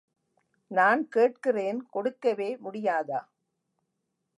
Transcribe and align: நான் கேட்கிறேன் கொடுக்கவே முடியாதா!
நான் 0.71 1.07
கேட்கிறேன் 1.09 1.79
கொடுக்கவே 1.89 2.49
முடியாதா! 2.61 3.21